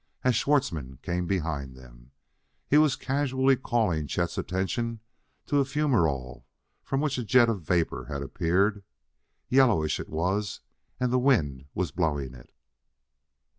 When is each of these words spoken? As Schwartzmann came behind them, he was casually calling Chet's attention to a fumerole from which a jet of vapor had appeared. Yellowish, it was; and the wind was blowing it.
As 0.23 0.35
Schwartzmann 0.35 0.97
came 1.03 1.27
behind 1.27 1.75
them, 1.75 2.09
he 2.67 2.79
was 2.79 2.95
casually 2.95 3.55
calling 3.55 4.07
Chet's 4.07 4.35
attention 4.35 4.99
to 5.45 5.59
a 5.59 5.63
fumerole 5.63 6.43
from 6.83 7.01
which 7.01 7.19
a 7.19 7.23
jet 7.23 7.49
of 7.49 7.61
vapor 7.61 8.05
had 8.05 8.23
appeared. 8.23 8.83
Yellowish, 9.47 9.99
it 9.99 10.09
was; 10.09 10.61
and 10.99 11.13
the 11.13 11.19
wind 11.19 11.65
was 11.75 11.91
blowing 11.91 12.33
it. 12.33 12.51